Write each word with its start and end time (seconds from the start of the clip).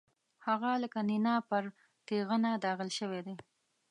هغه 0.47 0.71
لکه 0.83 0.99
نېنه 1.07 1.35
پر 1.49 1.63
تېغنه 2.07 2.51
داغل 2.63 2.89
شوی 2.97 3.21
دی. 3.25 3.35